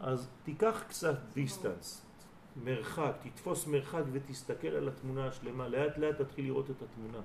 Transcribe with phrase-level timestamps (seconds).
[0.00, 2.06] אז תיקח קצת דיסטנס,
[2.64, 7.18] מרחק, תתפוס מרחק ותסתכל על התמונה השלמה, לאט לאט תתחיל לראות את התמונה.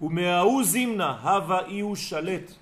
[0.00, 2.52] ומההוא זימנה, הווה אי הוא שלט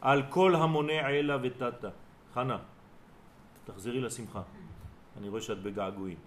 [0.00, 1.90] על כל המונה עלה ותתה.
[2.34, 2.58] חנה,
[3.64, 4.42] תחזרי לשמחה.
[5.18, 6.18] אני רואה שאת בגעגועים.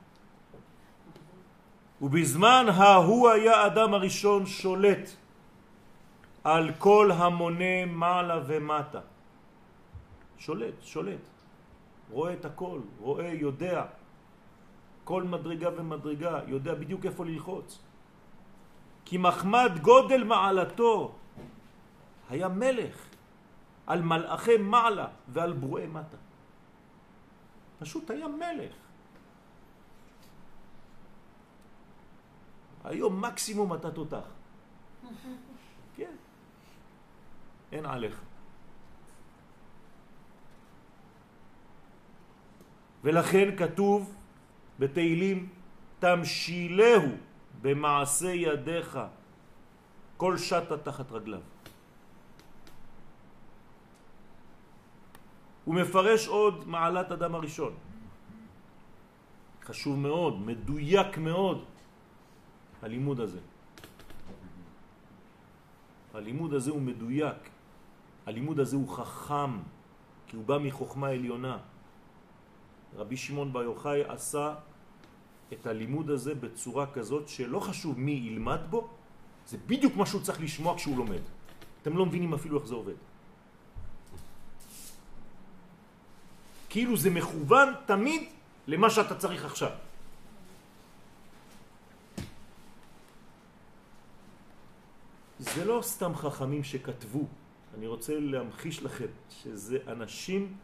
[2.01, 5.09] ובזמן ההוא היה אדם הראשון שולט
[6.47, 8.99] על כל המונה מעלה ומטה.
[10.37, 11.19] שולט, שולט.
[12.11, 13.85] רואה את הכל, רואה, יודע.
[15.03, 17.79] כל מדרגה ומדרגה, יודע בדיוק איפה ללחוץ.
[19.05, 21.15] כי מחמד גודל מעלתו
[22.29, 22.95] היה מלך
[23.87, 26.17] על מלאכי מעלה ועל ברואי מטה.
[27.79, 28.75] פשוט היה מלך.
[32.83, 34.27] היום מקסימום אתה תותח.
[37.71, 38.21] אין עליך.
[43.03, 44.15] ולכן כתוב
[44.79, 45.49] בתהילים
[45.99, 47.03] תמשילהו
[47.61, 48.99] במעשה ידיך
[50.17, 51.41] כל שטה תחת רגליו.
[55.65, 57.73] הוא מפרש עוד מעלת אדם הראשון.
[59.63, 61.65] חשוב מאוד, מדויק מאוד,
[62.81, 63.39] הלימוד הזה.
[66.13, 67.49] הלימוד הזה הוא מדויק,
[68.27, 69.51] הלימוד הזה הוא חכם,
[70.27, 71.57] כי הוא בא מחוכמה עליונה.
[72.95, 74.55] רבי שמעון בר יוחאי עשה
[75.53, 78.87] את הלימוד הזה בצורה כזאת שלא חשוב מי ילמד בו,
[79.47, 81.21] זה בדיוק מה שהוא צריך לשמוע כשהוא לומד.
[81.81, 82.99] אתם לא מבינים אפילו איך זה עובד.
[86.69, 88.21] כאילו זה מכוון תמיד
[88.67, 89.71] למה שאתה צריך עכשיו.
[95.39, 97.23] זה לא סתם חכמים שכתבו,
[97.77, 100.57] אני רוצה להמחיש לכם שזה אנשים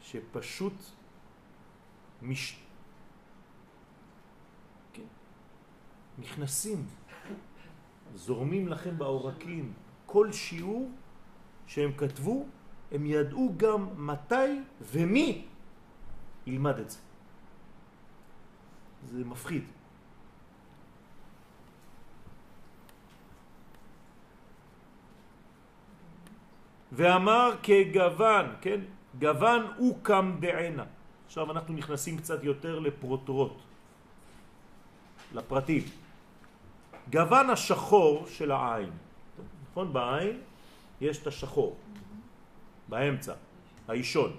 [0.00, 0.72] שפשוט
[2.22, 2.60] מש...
[4.92, 5.02] כן,
[6.18, 6.86] נכנסים,
[8.14, 9.72] זורמים לכם בעורקים.
[10.06, 10.90] כל שיעור
[11.66, 12.46] שהם כתבו,
[12.92, 15.46] הם ידעו גם מתי ומי
[16.46, 16.98] ילמד את זה.
[19.06, 19.64] זה מפחיד.
[26.92, 28.80] ואמר כגוון, כן?
[29.18, 30.84] גוון הוא קם דענה.
[31.26, 33.56] עכשיו אנחנו נכנסים קצת יותר לפרוטרות,
[35.34, 35.82] לפרטים.
[37.10, 38.90] גוון השחור של העין,
[39.70, 39.92] נכון?
[39.92, 40.40] בעין
[41.00, 41.76] יש את השחור,
[42.88, 43.34] באמצע,
[43.88, 44.36] האישון,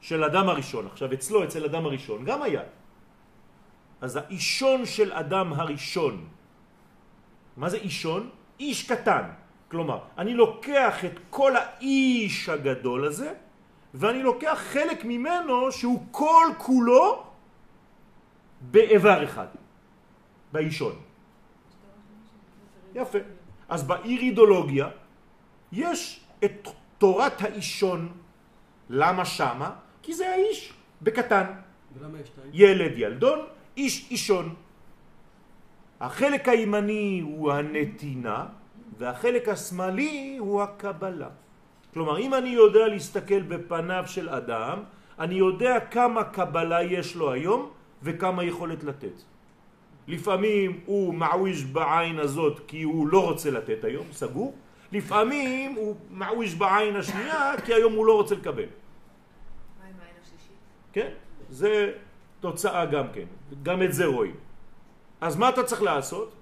[0.00, 0.86] של אדם הראשון.
[0.86, 2.62] עכשיו אצלו, אצל אדם הראשון, גם היה.
[4.00, 6.28] אז האישון של אדם הראשון,
[7.56, 8.30] מה זה אישון?
[8.60, 9.30] איש קטן.
[9.68, 13.34] כלומר, אני לוקח את כל האיש הגדול הזה,
[13.94, 17.24] ואני לוקח חלק ממנו שהוא כל כולו
[18.60, 19.46] באיבר אחד,
[20.52, 20.96] באישון.
[22.94, 23.18] יפה.
[23.68, 24.88] אז באירידולוגיה
[25.72, 26.68] יש את
[26.98, 28.12] תורת האישון.
[28.88, 29.70] למה שמה?
[30.02, 31.44] כי זה האיש בקטן.
[31.98, 33.38] ולמה יש ילד ילדון,
[33.76, 34.54] איש אישון.
[36.00, 38.46] החלק הימני הוא הנתינה,
[38.98, 41.28] והחלק השמאלי הוא הקבלה.
[41.94, 44.82] כלומר, אם אני יודע להסתכל בפניו של אדם,
[45.18, 47.70] אני יודע כמה קבלה יש לו היום
[48.02, 49.22] וכמה יכולת לתת.
[50.08, 54.54] לפעמים הוא מעוויש בעין הזאת כי הוא לא רוצה לתת היום, סגור.
[54.92, 58.62] לפעמים הוא מעוויש בעין השנייה כי היום הוא לא רוצה לקבל.
[58.62, 60.56] מה עם העין השלישית?
[60.92, 61.10] כן,
[61.50, 61.92] זה
[62.40, 63.26] תוצאה גם כן,
[63.62, 64.36] גם את זה רואים.
[65.20, 66.37] אז מה אתה צריך לעשות?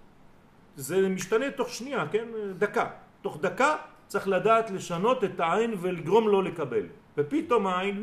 [0.77, 2.29] זה משתנה תוך שנייה, כן?
[2.59, 2.91] דקה.
[3.23, 3.77] תוך דקה
[4.07, 6.87] צריך לדעת לשנות את העין ולגרום לו לקבל.
[7.17, 7.99] ופתאום העין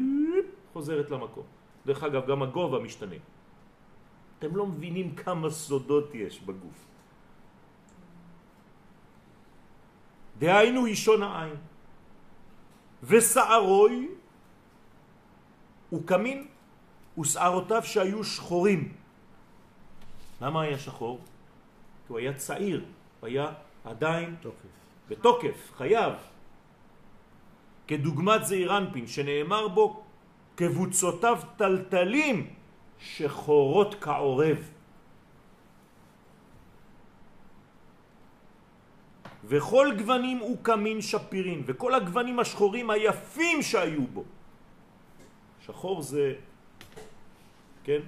[0.74, 1.44] חוזרת למקום.
[1.86, 3.16] דרך אגב, גם הגובה משתנה.
[4.40, 6.80] אתם לא מבינים כמה סודות יש בגוף.
[10.40, 11.56] דהיינו אישון העין.
[13.04, 14.10] ושערוי
[15.90, 16.48] הוא קמין
[17.20, 18.82] ושערותיו שהיו שחורים.
[20.42, 21.22] למה היה שחור?
[22.08, 22.86] כי הוא היה צעיר,
[23.20, 23.54] הוא היה
[23.86, 24.74] עדיין תוקף.
[25.10, 26.14] בתוקף, חייב.
[27.88, 30.04] כדוגמת זעיר אנפין, שנאמר בו,
[30.56, 32.54] קבוצותיו טלטלים
[33.00, 34.70] שחורות כעורב.
[39.44, 44.24] וכל גוונים הוא קמין שפירין, וכל הגוונים השחורים היפים שהיו בו.
[45.66, 46.34] שחור זה,
[47.84, 48.00] כן?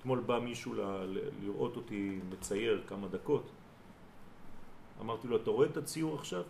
[0.00, 3.50] אתמול בא מישהו ל- ל- לראות אותי מצייר כמה דקות.
[5.00, 6.42] אמרתי לו, אתה רואה את הציור עכשיו?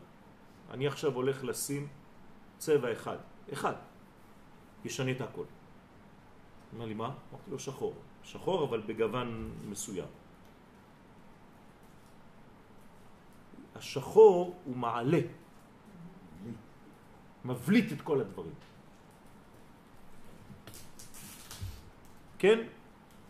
[0.70, 1.88] אני עכשיו הולך לשים
[2.58, 3.16] צבע אחד,
[3.52, 3.74] אחד,
[4.84, 5.44] ישנה את הכל.
[6.74, 7.14] אומר לי, מה?
[7.32, 7.94] אמרתי לו, שחור.
[8.22, 10.08] שחור, אבל בגוון מסוים.
[13.76, 15.20] השחור הוא מעלה,
[17.44, 18.54] מבליט את כל הדברים.
[22.38, 22.58] כן?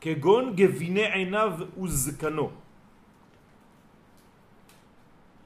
[0.01, 1.53] כגון גביני עיניו
[1.83, 2.51] וזקנו.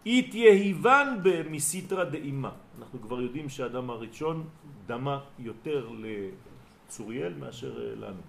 [0.06, 2.50] התייהיבן במסיתרא דאימה.
[2.78, 4.48] אנחנו כבר יודעים שהאדם הראשון
[4.86, 5.90] דמה יותר
[6.88, 8.22] לצוריאל מאשר לנו.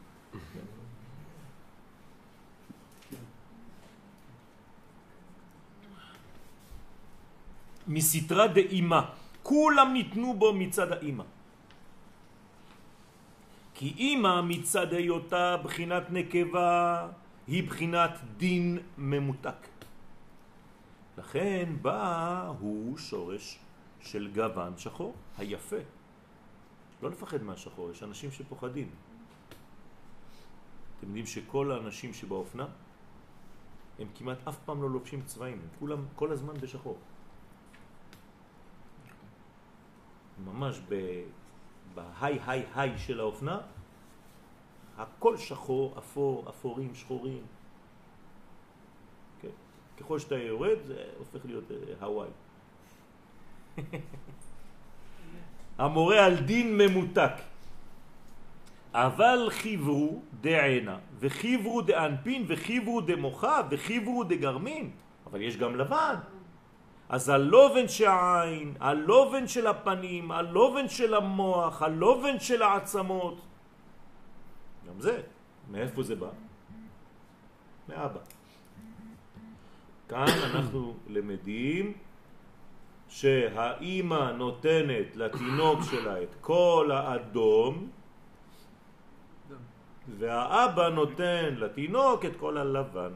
[7.87, 9.01] מסתרה דאימה,
[9.43, 11.23] כולם ניתנו בו מצד האימא.
[13.83, 17.07] כי אימא מצד היותה בחינת נקבה
[17.47, 19.67] היא בחינת דין ממותק.
[21.17, 23.59] לכן בא הוא שורש
[23.99, 25.75] של גוון שחור, היפה.
[27.01, 28.89] לא לפחד מהשחור, יש אנשים שפוחדים.
[30.97, 32.67] אתם יודעים שכל האנשים שבאופנה
[33.99, 36.97] הם כמעט אף פעם לא לובשים צבעים, הם כולם כל הזמן בשחור.
[40.45, 41.42] ממש בהיי
[42.21, 42.39] היי
[42.75, 43.59] היי של האופנה,
[44.97, 47.43] הכל שחור, אפור, אפורים, שחורים.
[49.41, 49.47] כן?
[49.97, 52.29] ככל שאתה יורד זה הופך להיות אה, הוואי.
[55.77, 57.33] המורה על דין ממותק.
[58.93, 64.91] אבל חיברו דעינה, וחיברו דאנפין, וחיברו דמוחה, וחיברו דגרמין.
[65.25, 66.15] אבל יש גם לבן.
[67.09, 73.37] אז הלובן שהעין, הלובן של הפנים, הלובן של המוח, הלובן של העצמות,
[74.87, 75.21] גם זה,
[75.71, 76.29] מאיפה זה בא?
[77.89, 78.19] מאבא.
[80.09, 81.93] כאן אנחנו למדים
[83.09, 87.89] שהאימא נותנת לתינוק שלה את כל האדום
[90.17, 93.11] והאבא נותן לתינוק את כל הלבן.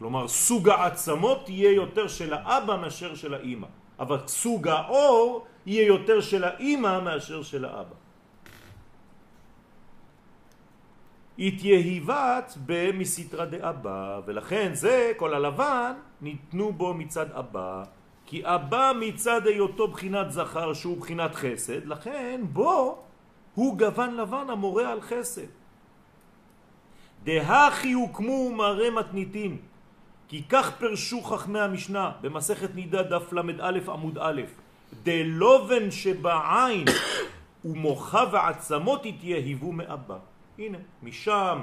[0.00, 3.66] כלומר סוג העצמות יהיה יותר של האבא מאשר של האימא.
[3.98, 7.94] אבל סוג האור יהיה יותר של האימא מאשר של האבא.
[11.38, 17.84] התייהיבת במסתרא דאבא ולכן זה כל הלבן ניתנו בו מצד אבא.
[18.26, 22.98] כי אבא מצד היותו בחינת זכר שהוא בחינת חסד לכן בו
[23.54, 25.52] הוא גוון לבן המורה על חסד.
[27.24, 29.69] דהכי הוקמו מראה מתניתין
[30.30, 34.42] כי כך פרשו חכמי המשנה במסכת נידה דף ל"א עמוד א',
[35.02, 36.84] דלובן שבעין
[37.64, 40.18] ומוחה ועצמות התייהבו מאבא.
[40.58, 41.58] הנה, משם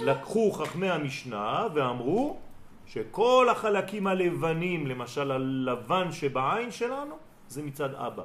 [0.00, 2.38] לקחו חכמי המשנה ואמרו
[2.86, 7.14] שכל החלקים הלבנים, למשל הלבן שבעין שלנו,
[7.48, 8.24] זה מצד אבא.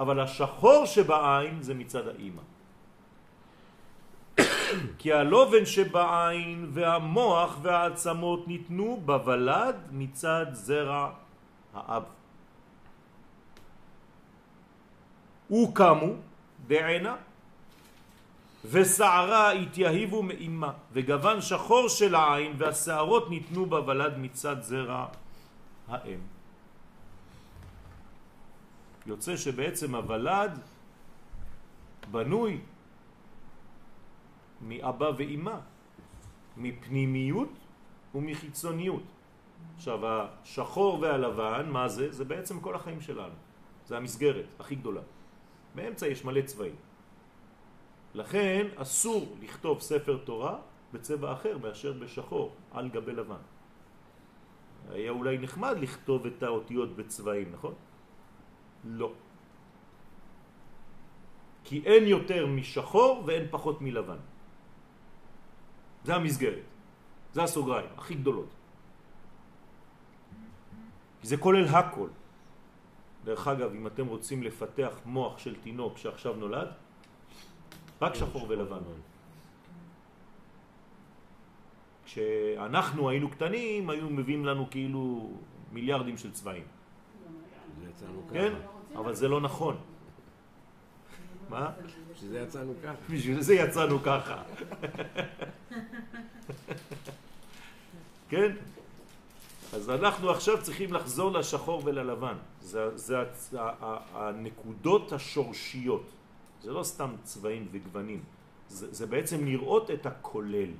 [0.00, 2.42] אבל השחור שבעין זה מצד האימא.
[4.98, 11.10] כי הלובן שבעין והמוח והעצמות ניתנו בוולד מצד זרע
[11.74, 12.02] האב.
[15.50, 16.12] וקמו
[16.66, 17.16] בעינה
[18.64, 25.06] ושערה התייהיבו מאימה וגוון שחור של העין והשערות ניתנו בוולד מצד זרע
[25.88, 26.18] האם.
[29.06, 30.58] יוצא שבעצם הוולד
[32.10, 32.60] בנוי
[34.62, 35.58] מאבא ואימא,
[36.56, 37.52] מפנימיות
[38.14, 39.02] ומחיצוניות.
[39.76, 42.12] עכשיו, השחור והלבן, מה זה?
[42.12, 43.34] זה בעצם כל החיים שלנו.
[43.86, 45.00] זה המסגרת הכי גדולה.
[45.74, 46.76] באמצע יש מלא צבעים.
[48.14, 50.58] לכן אסור לכתוב ספר תורה
[50.92, 53.42] בצבע אחר מאשר בשחור על גבי לבן.
[54.90, 57.74] היה אולי נחמד לכתוב את האותיות בצבעים, נכון?
[58.84, 59.12] לא.
[61.64, 64.16] כי אין יותר משחור ואין פחות מלבן.
[66.08, 66.64] זה המסגרת.
[67.36, 68.48] זה הסוגריים הכי גדולות.
[71.22, 72.08] זה כולל הכל.
[73.24, 76.68] דרך אגב, אם אתם רוצים לפתח מוח של תינוק שעכשיו נולד,
[78.00, 78.80] רק שחור ולבן.
[82.04, 85.32] כשאנחנו היינו קטנים, היו מביאים לנו כאילו
[85.72, 86.64] מיליארדים של צבעים.
[88.32, 88.52] כן?
[88.96, 89.76] אבל זה לא נכון.
[91.48, 91.70] מה?
[92.12, 92.94] בשביל זה יצאנו ככה.
[93.12, 94.42] בשביל זה יצאנו ככה.
[98.28, 98.52] כן?
[99.72, 102.36] אז אנחנו עכשיו צריכים לחזור לשחור וללבן.
[102.60, 103.16] זה, זה
[104.14, 106.04] הנקודות השורשיות.
[106.62, 108.22] זה לא סתם צבעים וגוונים.
[108.68, 110.70] זה, זה בעצם לראות את הכולל.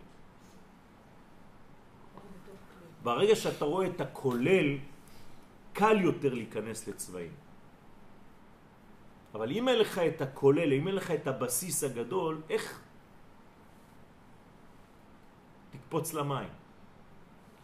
[3.03, 4.77] ברגע שאתה רואה את הכולל,
[5.73, 7.31] קל יותר להיכנס לצבעים.
[9.35, 12.81] אבל אם אין לך את הכולל, אם אין לך את הבסיס הגדול, איך
[15.71, 16.49] תקפוץ למים?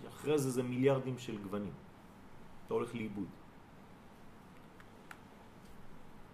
[0.08, 1.72] אחרי זה זה מיליארדים של גוונים.
[2.66, 3.28] אתה הולך לאיבוד.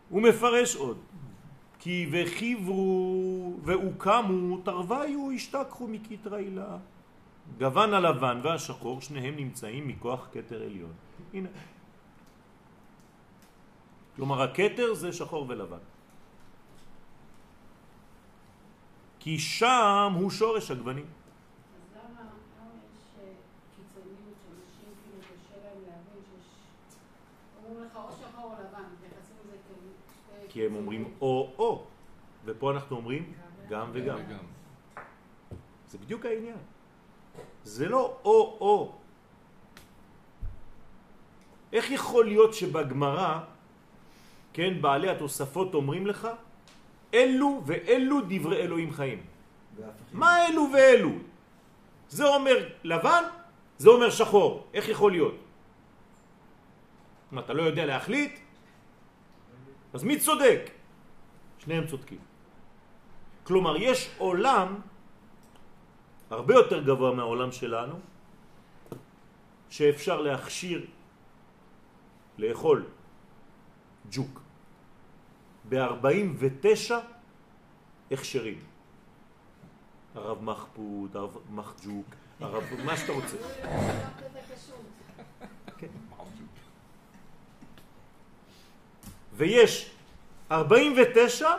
[0.08, 0.98] הוא מפרש עוד,
[1.78, 6.78] כי וחיברו והוקמו תרוויו השתכחו מכתר עילה.
[7.58, 10.92] גוון הלבן והשחור שניהם נמצאים מכוח כתר עליון.
[11.34, 11.48] הנה.
[14.20, 15.80] כלומר הכתר זה שחור ולבן.
[19.20, 21.06] כי שם הוא שורש הגוונים.
[30.48, 31.84] כי הם אומרים או-או,
[32.44, 33.32] ופה אנחנו אומרים
[33.68, 34.18] גם וגם.
[35.88, 36.60] זה בדיוק העניין.
[37.64, 38.92] זה לא או-או.
[41.72, 43.44] איך יכול להיות שבגמרא,
[44.52, 46.28] כן, בעלי התוספות אומרים לך,
[47.14, 49.22] אלו ואלו דברי אלוהים חיים.
[50.12, 51.10] מה אלו ואלו?
[52.08, 53.24] זה אומר לבן,
[53.78, 54.66] זה אומר שחור.
[54.74, 55.34] איך יכול להיות?
[57.32, 58.38] מה, אתה לא יודע להחליט?
[59.94, 60.70] אז מי צודק?
[61.58, 62.18] שניהם צודקים.
[63.44, 64.80] כלומר, יש עולם
[66.30, 67.94] הרבה יותר גבוה מהעולם שלנו,
[69.70, 70.86] שאפשר להכשיר,
[72.38, 72.86] לאכול
[74.10, 74.39] ג'וק
[75.70, 76.94] ב-49
[78.10, 78.58] הכשרים.
[80.14, 82.06] הרב מחפוד, הרב מחג'וק,
[82.40, 82.64] הרב...
[82.84, 83.36] מה שאתה רוצה.
[85.78, 85.86] כן.
[89.34, 89.90] ויש
[90.50, 91.50] 49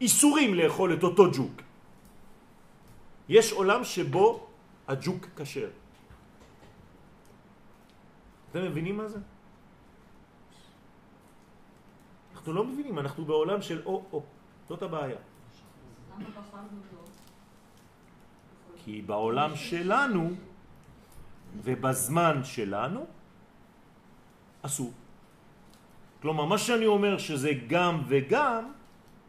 [0.00, 1.62] איסורים לאכול את אותו ג'וק.
[3.28, 4.46] יש עולם שבו
[4.88, 5.70] הג'וק כשר.
[8.50, 9.18] אתם מבינים מה זה?
[12.44, 14.22] אנחנו לא מבינים, אנחנו בעולם של או-או.
[14.68, 15.16] זאת הבעיה.
[18.84, 20.30] כי בעולם שלנו
[21.64, 23.06] ובזמן שלנו
[24.62, 24.92] אסור.
[26.20, 28.72] כלומר, מה שאני אומר שזה גם וגם,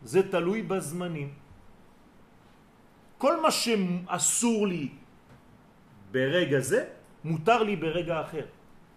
[0.04, 1.32] זה תלוי בזמנים.
[3.18, 4.92] כל מה שאסור לי
[6.12, 6.82] ברגע זה,
[7.24, 8.46] מותר לי ברגע אחר,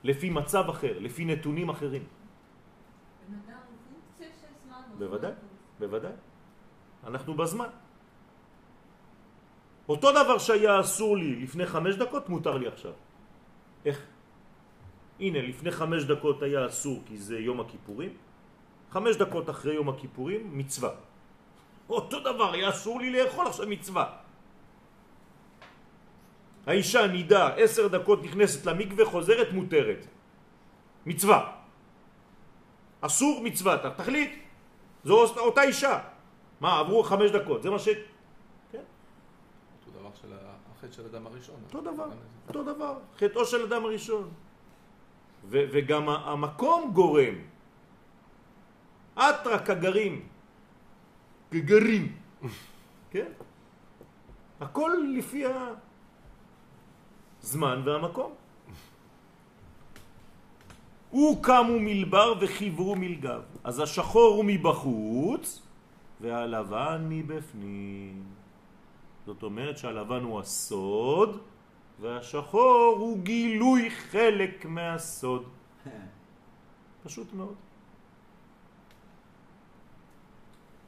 [0.03, 2.18] לפי מצב אחר, לפי נתונים אחרים.
[4.99, 5.33] בוודאי,
[5.79, 6.13] בוודאי.
[7.07, 7.69] אנחנו בזמן.
[9.89, 12.93] אותו דבר שהיה אסור לי לפני חמש דקות, מותר לי עכשיו.
[13.85, 13.99] איך?
[15.21, 18.13] הנה, לפני חמש דקות היה אסור כי זה יום הכיפורים,
[18.91, 20.91] חמש דקות אחרי יום הכיפורים, מצווה.
[21.89, 24.07] אותו דבר, היה אסור לי לאכול עכשיו מצווה.
[26.67, 30.07] האישה נידה עשר דקות נכנסת למקווה, חוזרת מותרת.
[31.07, 31.41] מצווה.
[33.01, 34.48] אסור מצווה, תחליט.
[35.05, 35.99] זו אותה אישה.
[36.61, 37.89] מה, עברו חמש דקות, זה מה ש...
[38.73, 38.83] כן.
[39.87, 41.57] אותו דבר של החטא של אדם הראשון.
[41.67, 42.09] אותו דבר,
[42.49, 42.99] אותו דבר.
[43.19, 44.31] חטאו של אדם הראשון.
[45.51, 47.35] וגם המקום גורם.
[49.15, 50.29] אטרה כגרים.
[51.51, 52.17] כגרים.
[53.13, 53.33] כן?
[54.61, 55.45] הכל לפי
[57.43, 58.35] הזמן והמקום.
[61.11, 63.43] הוא קמו מלבר וחיברו מלגב.
[63.65, 65.63] אז השחור הוא מבחוץ
[66.21, 68.23] והלבן מבפנים.
[69.27, 71.41] זאת אומרת שהלבן הוא הסוד
[72.01, 75.45] והשחור הוא גילוי חלק מהסוד.
[77.05, 77.55] פשוט מאוד.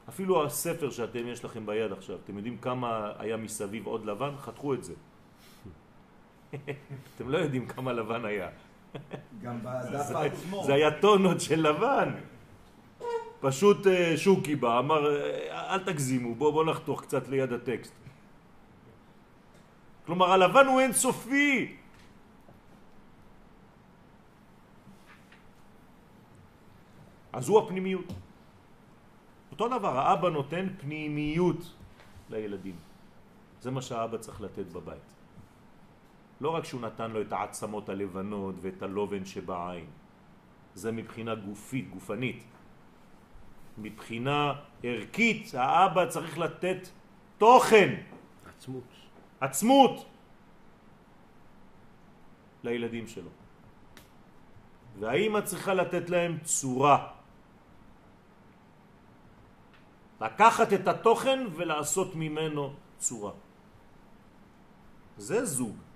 [0.09, 4.37] אפילו הספר שאתם יש לכם ביד עכשיו, אתם יודעים כמה היה מסביב עוד לבן?
[4.37, 4.93] חתכו את זה.
[7.15, 8.49] אתם לא יודעים כמה לבן היה.
[9.41, 10.63] גם בדף עצמו.
[10.65, 12.11] זה היה טונות של לבן.
[13.39, 17.93] פשוט אה, שוקי בא, אמר, אה, אל תגזימו, בואו בוא נחתוך קצת ליד הטקסט.
[20.05, 21.75] כלומר הלבן הוא אינסופי.
[27.33, 28.05] אז הוא הפנימיות.
[29.51, 31.73] אותו דבר, האבא נותן פנימיות
[32.29, 32.75] לילדים.
[33.61, 35.20] זה מה שהאבא צריך לתת בבית.
[36.41, 39.85] לא רק שהוא נתן לו את העצמות הלבנות ואת הלובן שבעין,
[40.73, 42.43] זה מבחינה גופית, גופנית.
[43.77, 46.87] מבחינה ערכית, האבא צריך לתת
[47.37, 47.89] תוכן.
[48.49, 48.89] עצמות.
[49.39, 50.05] עצמות
[52.63, 53.29] לילדים שלו.
[54.99, 57.07] והאימא צריכה לתת להם צורה.
[60.21, 63.33] לקחת את התוכן ולעשות ממנו צורה.
[65.17, 65.90] זה זוג.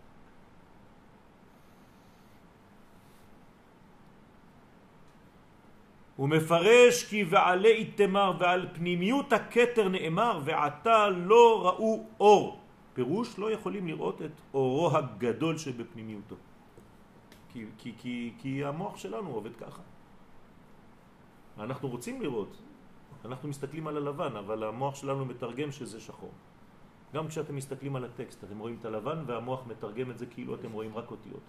[6.15, 12.59] הוא מפרש כי ועלי איתמר ועל פנימיות הכתר נאמר ועתה לא ראו אור.
[12.93, 16.35] פירוש לא יכולים לראות את אורו הגדול שבפנימיותו.
[17.49, 19.81] כי, כי, כי, כי המוח שלנו עובד ככה.
[21.59, 22.57] אנחנו רוצים לראות,
[23.25, 26.31] אנחנו מסתכלים על הלבן, אבל המוח שלנו מתרגם שזה שחור.
[27.13, 30.71] גם כשאתם מסתכלים על הטקסט, אתם רואים את הלבן והמוח מתרגם את זה כאילו אתם
[30.71, 31.43] רואים רק אותיות.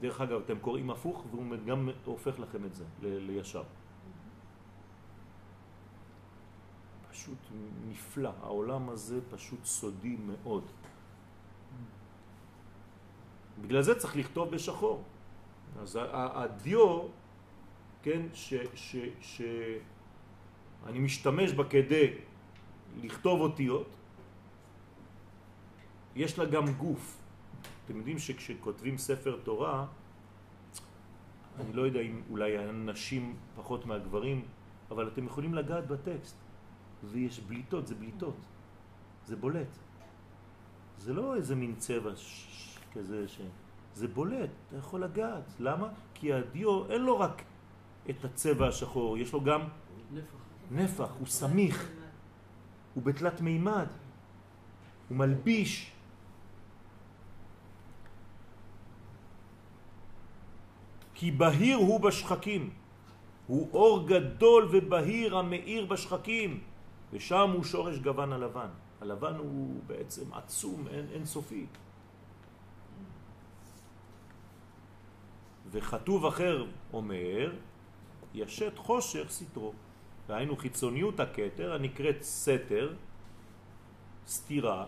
[0.00, 3.62] דרך אגב, אתם קוראים הפוך והוא גם הופך לכם את זה לישר.
[7.10, 7.38] פשוט
[7.88, 10.64] נפלא, העולם הזה פשוט סודי מאוד.
[13.62, 15.02] בגלל זה צריך לכתוב בשחור.
[15.80, 17.02] אז הדיו,
[18.02, 18.26] כן,
[19.20, 22.14] שאני משתמש בה כדי
[23.02, 23.88] לכתוב אותיות,
[26.16, 27.25] יש לה גם גוף.
[27.86, 29.86] אתם יודעים שכשכותבים ספר תורה,
[31.60, 34.44] אני לא יודע אם אולי הנשים פחות מהגברים,
[34.90, 36.36] אבל אתם יכולים לגעת בטקסט,
[37.04, 38.36] ויש בליטות, זה בליטות,
[39.24, 39.78] זה בולט.
[40.98, 42.10] זה לא איזה מין צבע
[42.92, 43.40] כזה ש...
[43.94, 45.52] זה בולט, אתה יכול לגעת.
[45.58, 45.88] למה?
[46.14, 47.42] כי הדיו אין לו רק
[48.10, 49.60] את הצבע השחור, יש לו גם
[50.12, 50.24] נפח,
[50.70, 51.90] נפח הוא סמיך,
[52.94, 53.86] הוא בתלת מימד,
[55.08, 55.95] הוא מלביש.
[61.16, 62.70] כי בהיר הוא בשחקים,
[63.46, 66.60] הוא אור גדול ובהיר המאיר בשחקים,
[67.12, 68.68] ושם הוא שורש גוון הלבן.
[69.00, 71.66] הלבן הוא בעצם עצום, אין, אין סופי.
[75.70, 77.52] וכתוב אחר אומר,
[78.34, 79.72] ישת חושך סתרו.
[80.28, 82.94] והיינו חיצוניות הכתר הנקראת סתר,
[84.26, 84.86] סתירה,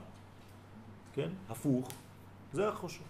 [1.14, 1.88] כן, הפוך,
[2.52, 3.08] זה החושך.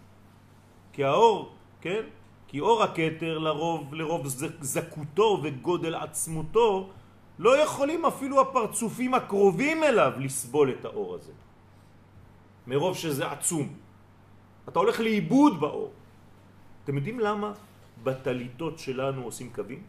[0.92, 2.02] כי האור, כן,
[2.48, 4.26] כי אור הכתר לרוב, לרוב
[4.60, 6.90] זקותו וגודל עצמותו
[7.38, 11.32] לא יכולים אפילו הפרצופים הקרובים אליו לסבול את האור הזה.
[12.66, 13.68] מרוב שזה עצום.
[14.68, 15.92] אתה הולך לאיבוד באור.
[16.84, 17.52] אתם יודעים למה
[18.02, 19.82] בטליטות שלנו עושים קווים?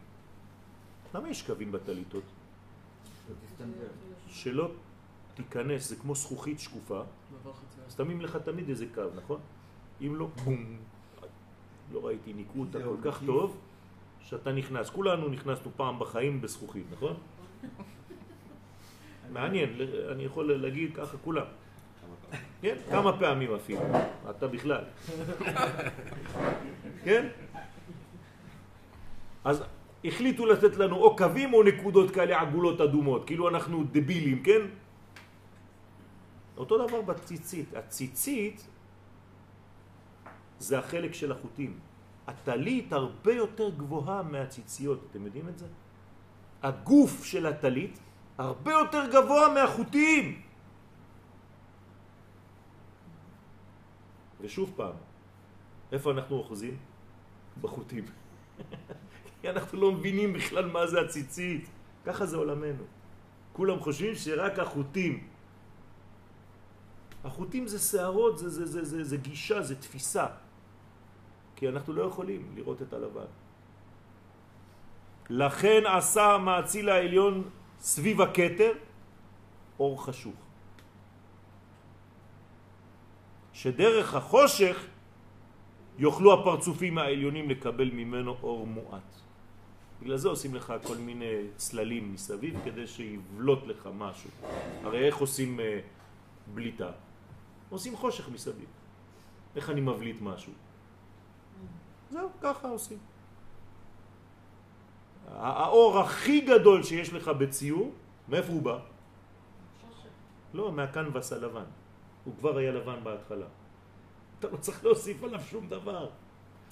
[1.13, 2.23] למה יש קווים בטליטות?
[4.27, 4.71] שלא
[5.33, 7.01] תיכנס, זה כמו זכוכית שקופה,
[7.87, 9.39] אז תמים לך תמיד איזה קו, נכון?
[10.01, 10.77] אם לא, בום,
[11.93, 13.57] לא ראיתי, ניקו אותה כל כך טוב,
[14.21, 14.89] שאתה נכנס.
[14.89, 17.13] כולנו נכנסנו פעם בחיים בזכוכית, נכון?
[19.33, 19.69] מעניין,
[20.11, 21.45] אני יכול להגיד ככה כולם.
[22.61, 22.75] כן?
[22.89, 23.81] כמה פעמים אפילו,
[24.29, 24.83] אתה בכלל.
[27.05, 27.27] כן?
[29.43, 29.63] אז
[30.05, 34.61] החליטו לתת לנו או קווים או נקודות כאלה עגולות אדומות, כאילו אנחנו דבילים, כן?
[36.57, 37.75] אותו דבר בציצית.
[37.75, 38.67] הציצית
[40.59, 41.79] זה החלק של החוטים.
[42.27, 45.65] הטלית הרבה יותר גבוהה מהציציות, אתם יודעים את זה?
[46.63, 47.99] הגוף של הטלית
[48.37, 50.41] הרבה יותר גבוה מהחוטים.
[54.41, 54.95] ושוב פעם,
[55.91, 56.77] איפה אנחנו אוחזים?
[57.61, 58.05] בחוטים.
[59.41, 61.69] כי אנחנו לא מבינים בכלל מה זה הציצית.
[62.05, 62.83] ככה זה עולמנו.
[63.53, 65.27] כולם חושבים שרק החוטים.
[67.23, 70.25] החוטים זה שערות, זה, זה, זה, זה, זה גישה, זה תפיסה.
[71.59, 73.29] כי אנחנו לא יכולים לראות את הלבן.
[75.29, 78.71] לכן עשה המאציל העליון סביב הכתר
[79.79, 80.35] אור חשוך.
[83.53, 84.87] שדרך החושך
[85.97, 89.11] יוכלו הפרצופים העליונים לקבל ממנו אור מועט.
[90.01, 94.29] בגלל זה עושים לך כל מיני צללים מסביב כדי שיבלוט לך משהו.
[94.83, 95.79] הרי איך עושים אה,
[96.53, 96.91] בליטה?
[97.69, 98.69] עושים חושך מסביב.
[99.55, 100.68] איך אני מבליט משהו?
[102.11, 102.97] זהו, ככה עושים.
[105.35, 107.91] האור הכי גדול שיש לך בציור,
[108.29, 108.79] מאיפה הוא בא?
[110.53, 111.69] לא, מהקנבס הלבן.
[112.25, 113.45] הוא כבר היה לבן בהתחלה.
[114.39, 116.09] אתה לא צריך להוסיף עליו שום דבר.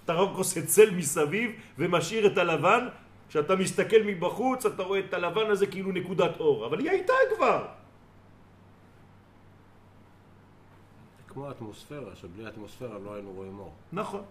[0.05, 2.87] אתה רק עושה צל מסביב ומשאיר את הלבן
[3.29, 7.67] כשאתה מסתכל מבחוץ אתה רואה את הלבן הזה כאילו נקודת אור, אבל היא הייתה כבר.
[11.27, 13.73] כמו האטמוספירה, שבלי האטמוספירה לא היינו רואים אור.
[13.91, 14.23] נכון,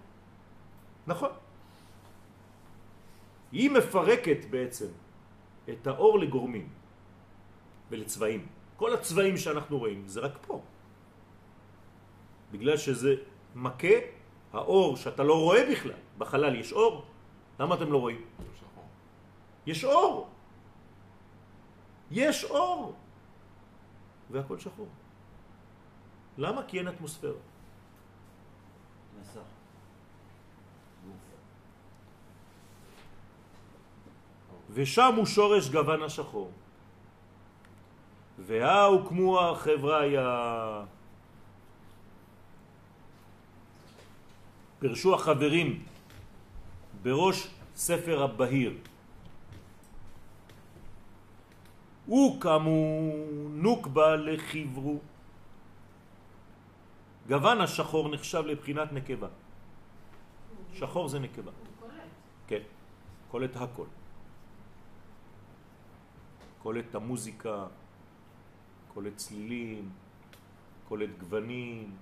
[1.06, 1.30] נכון.
[3.52, 4.86] היא מפרקת בעצם
[5.70, 6.68] את האור לגורמים
[7.90, 8.46] ולצבעים.
[8.76, 10.62] כל הצבעים שאנחנו רואים זה רק פה.
[12.52, 13.14] בגלל שזה
[13.54, 13.96] מכה
[14.52, 16.00] האור שאתה לא רואה בכלל.
[16.18, 17.04] בחלל יש אור,
[17.60, 18.20] למה אתם לא רואים?
[19.66, 20.28] יש אור.
[22.10, 22.94] יש אור.
[24.30, 24.88] והכל שחור.
[26.38, 26.62] למה?
[26.68, 27.40] כי אין אטמוספירה.
[34.70, 36.50] ושם הוא שורש גוון השחור.
[38.38, 40.84] והאו כמו החבריה.
[44.78, 45.84] פרשו החברים
[47.02, 48.74] בראש ספר הבהיר.
[52.08, 53.12] וקמו
[53.50, 54.98] נוקבה לחברו.
[57.28, 59.28] גוון השחור נחשב לבחינת נקבה.
[60.74, 61.52] שחור זה נקבה.
[62.46, 62.62] כן,
[63.30, 63.95] קולט הכל.
[66.66, 67.66] קולט את המוזיקה,
[68.94, 69.90] קולט צלילים,
[70.88, 71.96] קולט גוונים.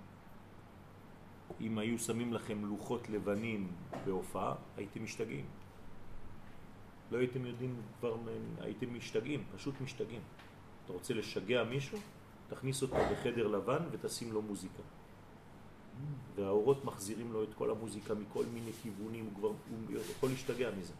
[1.60, 3.72] אם היו שמים לכם לוחות לבנים
[4.06, 5.46] בהופעה, הייתם משתגעים.
[7.10, 8.16] לא הייתם יודעים כבר,
[8.60, 10.22] הייתם משתגעים, פשוט משתגעים.
[10.84, 11.98] אתה רוצה לשגע מישהו?
[12.48, 14.82] תכניס אותו בחדר לבן ותשים לו מוזיקה.
[16.34, 20.92] והאורות מחזירים לו את כל המוזיקה מכל מיני כיוונים, הוא כבר הוא יכול להשתגע מזה.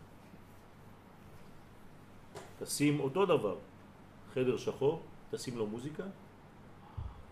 [2.58, 3.56] תשים אותו דבר,
[4.34, 6.02] חדר שחור, תשים לו מוזיקה,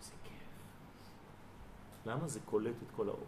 [0.01, 0.49] זה כיף.
[2.07, 3.27] למה זה קולט את כל האור?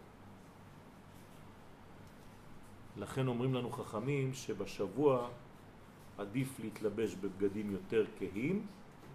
[2.97, 5.29] לכן אומרים לנו חכמים שבשבוע
[6.17, 8.67] עדיף להתלבש בבגדים יותר כהים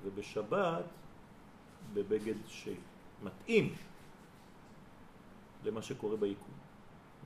[0.03, 0.85] ובשבת
[1.95, 3.75] בבגד שמתאים
[5.65, 6.55] למה שקורה ביקום.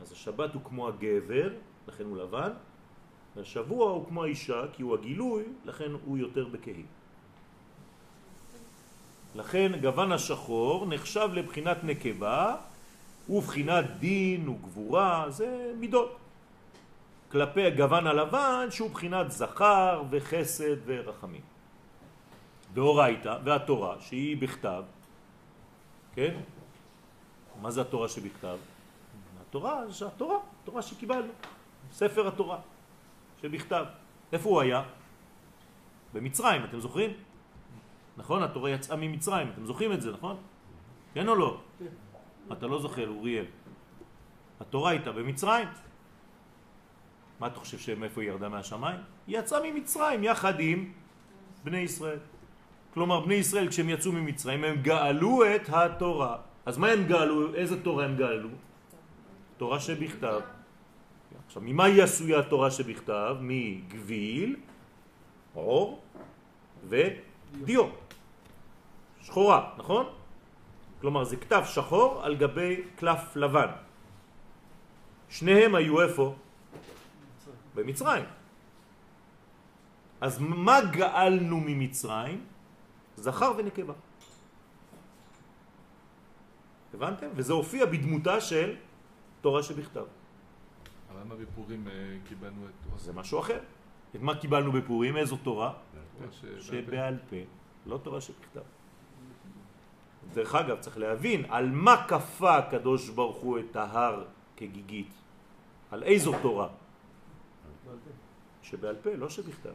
[0.00, 1.54] אז השבת הוא כמו הגבר,
[1.88, 2.50] לכן הוא לבן,
[3.36, 6.86] והשבוע הוא כמו האישה, כי הוא הגילוי, לכן הוא יותר בכהים.
[9.34, 12.56] לכן גוון השחור נחשב לבחינת נקבה
[13.28, 16.16] ובחינת דין וגבורה, זה מידות.
[17.32, 21.40] כלפי הגוון הלבן שהוא בחינת זכר וחסד ורחמים.
[22.74, 24.82] ואורייתא והתורה שהיא בכתב,
[26.14, 26.34] כן?
[27.62, 28.56] מה זה התורה שבכתב?
[29.48, 31.32] התורה זה התורה, התורה שקיבלנו,
[31.92, 32.58] ספר התורה
[33.44, 33.84] שבכתב.
[34.32, 34.82] איפה הוא היה?
[36.12, 37.10] במצרים, אתם זוכרים?
[38.16, 38.42] נכון?
[38.42, 40.36] התורה יצאה ממצרים, אתם זוכרים את זה, נכון?
[41.14, 41.60] כן או לא?
[42.52, 43.44] אתה לא זוכר, אוריאל.
[44.60, 45.68] התורה הייתה במצרים.
[47.40, 49.00] מה אתה חושב שמאיפה היא ירדה מהשמיים?
[49.26, 50.92] היא יצאה ממצרים יחד עם
[51.64, 52.18] בני ישראל.
[52.94, 56.36] כלומר, בני ישראל כשהם יצאו ממצרים הם גאלו את התורה.
[56.66, 57.54] אז מה הם גאלו?
[57.54, 58.48] איזה תורה הם גאלו?
[59.56, 60.40] תורה שבכתב.
[61.46, 63.36] עכשיו, ממה היא עשויה התורה שבכתב?
[63.40, 64.56] מגביל,
[65.54, 66.02] אור
[66.88, 67.86] ודיו.
[69.20, 70.06] שחורה, נכון?
[71.00, 73.70] כלומר, זה כתב שחור על גבי קלף לבן.
[75.28, 76.34] שניהם היו איפה?
[77.74, 78.24] במצרים.
[80.20, 82.44] אז מה גאלנו ממצרים?
[83.16, 83.94] זכר ונקבה.
[86.94, 87.26] הבנתם?
[87.34, 88.76] וזה הופיע בדמותה של
[89.40, 90.04] תורה שבכתב.
[91.14, 91.92] אבל למה בפורים אה,
[92.28, 92.98] קיבלנו את תורה?
[92.98, 93.58] זה משהו אחר.
[94.14, 95.16] את מה קיבלנו בפורים?
[95.16, 95.72] איזו תורה?
[96.60, 97.36] שבעל פה,
[97.86, 98.60] לא תורה שבכתב.
[100.34, 104.24] דרך אגב, צריך להבין על מה כפה הקדוש ברוך הוא את ההר
[104.56, 105.10] כגיגית.
[105.90, 106.68] על איזו תורה?
[108.62, 109.72] שבעל פה, לא שבכתב.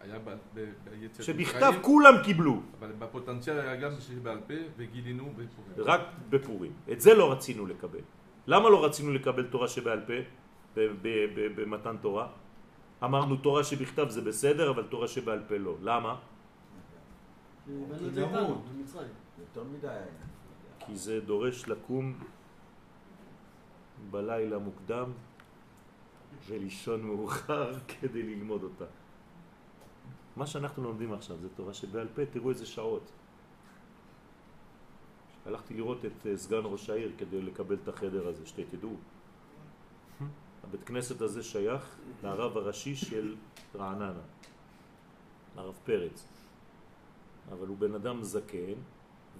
[0.00, 0.18] היה
[0.54, 2.60] ביציאת שבכתב כולם קיבלו.
[2.78, 5.72] אבל בפוטנציאל היה גם שבעל פה וגילינו בפורים.
[5.76, 6.72] רק בפורים.
[6.92, 8.00] את זה לא רצינו לקבל.
[8.46, 10.12] למה לא רצינו לקבל תורה שבעל פה
[11.56, 12.28] במתן תורה?
[13.04, 15.74] אמרנו תורה שבכתב זה בסדר, אבל תורה שבעל פה לא.
[15.82, 16.18] למה?
[20.86, 22.14] כי זה דורש לקום
[24.10, 25.10] בלילה מוקדם
[26.48, 28.84] ולישון מאוחר כדי ללמוד אותה.
[30.36, 33.12] מה שאנחנו לומדים עכשיו זה תורה שבעל פה, תראו איזה שעות.
[35.46, 38.96] הלכתי לראות את אה, סגן ראש העיר כדי לקבל את החדר הזה, שתדעו.
[40.64, 43.36] הבית כנסת הזה שייך לרב הראשי של
[43.74, 44.20] רעננה,
[45.56, 46.26] הרב פרץ.
[47.52, 48.74] אבל הוא בן אדם זקן,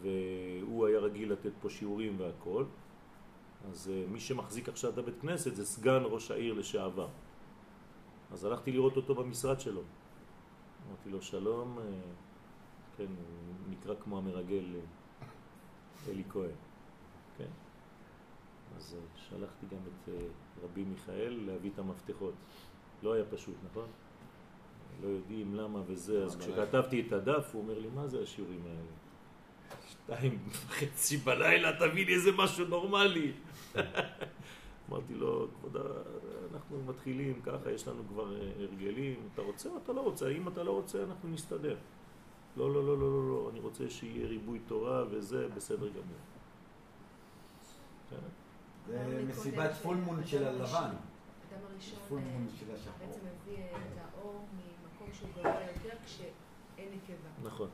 [0.02, 2.64] והוא היה רגיל לתת פה שיעורים והכל.
[3.70, 7.08] אז אה, מי שמחזיק עכשיו את הבית כנסת זה סגן ראש העיר לשעבר.
[8.32, 9.82] אז הלכתי לראות אותו במשרד שלו.
[10.88, 11.84] אמרתי לו שלום, אה,
[12.96, 14.64] כן, הוא נקרא כמו המרגל
[16.08, 16.50] אלי כהן,
[17.38, 17.50] כן.
[18.76, 20.08] אז שלחתי גם את
[20.62, 22.34] רבי מיכאל להביא את המפתחות.
[23.02, 23.86] לא היה פשוט, נכון?
[25.02, 28.90] לא יודעים למה וזה, אז כשכתבתי את הדף הוא אומר לי, מה זה השיעורים האלה?
[29.88, 33.32] שתיים וחצי בלילה, תביא לי איזה משהו נורמלי.
[34.88, 35.76] אמרתי לו, כבוד,
[36.52, 40.28] אנחנו מתחילים ככה, יש לנו כבר אה, הרגלים, אתה רוצה או אתה לא רוצה?
[40.28, 41.76] אם אתה לא רוצה, אנחנו נסתדר.
[42.56, 46.18] לא, לא, לא, לא, לא, לא, אני רוצה שיהיה ריבוי תורה וזה בסדר גמור.
[48.86, 50.90] זה מסיבת פולמון של הלבן.
[51.52, 53.06] אדם הראשון אה, מון של השחור.
[53.06, 57.28] בעצם מביא אה, את האור ממקום שהוא גבוה יותר כשאין נקבה.
[57.42, 57.68] נכון.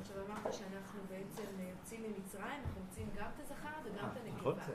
[0.00, 4.52] עכשיו אמרת שאנחנו בעצם אה, יוצאים ממצרים, אנחנו מוצאים גם את הזכר וגם את נכון.
[4.52, 4.74] הנקבה.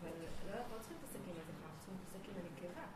[0.00, 0.10] אבל
[0.46, 2.86] לא, אנחנו לא צריכים להתעסק עם הזכר, אנחנו צריכים להתעסק עם הנקבה.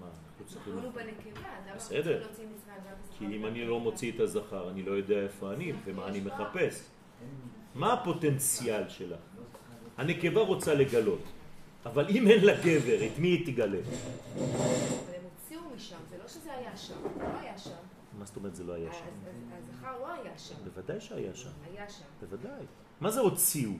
[0.00, 0.72] מה, אנחנו צריכים...
[0.72, 1.40] אנחנו בנקבה,
[1.76, 3.18] אז למה אנחנו להוציא הזכר?
[3.18, 3.80] כי אם אני לא?
[3.80, 6.82] מוציא את הזכר, אני לא יודע איפה אני ומה אני מחפש.
[7.74, 9.16] מה הפוטנציאל שלה?
[9.96, 11.22] הנקבה רוצה לגלות,
[11.86, 13.78] אבל אם אין לה גבר, את מי היא תגלה?
[13.78, 14.44] אבל
[15.14, 17.70] הם הוציאו משם, זה לא שזה היה שם, זה לא היה שם.
[18.18, 19.04] מה זאת אומרת זה לא היה אז- שם?
[19.74, 22.04] הזכר לא היה שם, בוודאי שהיה שם, היה שם.
[22.20, 22.64] בוודאי.
[23.00, 23.70] מה זה הוציאו?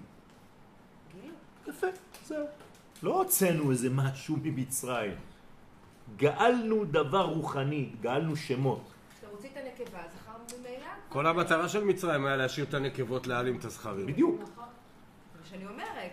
[1.22, 1.34] גילו.
[1.68, 1.86] יפה,
[2.26, 2.46] זהו.
[3.02, 5.14] לא הוצאנו איזה משהו ממצרים.
[6.16, 8.80] גאלנו דבר רוחני, גאלנו שמות.
[9.52, 10.86] את הנקבה, הזכר ממילא...
[11.08, 14.06] כל המטרה של מצרים היה להשאיר את הנקבות להעלים את הזכרים.
[14.06, 14.40] בדיוק.
[14.42, 14.64] נכון.
[15.32, 16.10] זה מה שאני אומרת.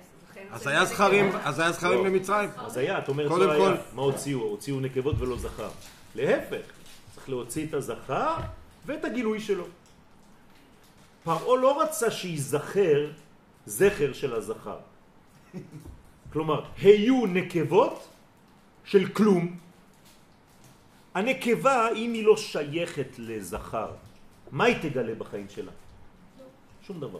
[0.52, 0.96] אז היה נקבה.
[0.96, 2.06] זכרים, אז היה זכרים לא.
[2.10, 2.50] למצרים.
[2.58, 3.76] אז היה, את אומרת לא כל- היה.
[3.94, 4.40] מה הוציאו?
[4.42, 5.70] הוציאו נקבות ולא זכר.
[6.16, 6.66] להפך,
[7.16, 8.36] צריך להוציא את הזכר
[8.86, 9.66] ואת הגילוי שלו.
[11.24, 13.12] פרעה לא רצה שייזכר
[13.66, 14.78] זכר של הזכר.
[16.34, 18.08] כלומר, היו נקבות
[18.84, 19.58] של כלום.
[21.14, 23.92] הנקבה, אם היא לא שייכת לזכר,
[24.52, 25.72] מה היא תגלה בחיים שלה?
[26.82, 27.20] שום דבר.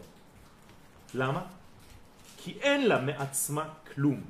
[1.14, 1.42] למה?
[2.36, 4.20] כי אין לה מעצמה כלום.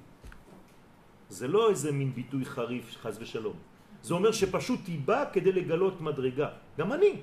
[1.29, 3.57] זה לא איזה מין ביטוי חריף, חז ושלום.
[4.03, 6.48] זה אומר שפשוט היא באה כדי לגלות מדרגה.
[6.79, 7.20] גם אני,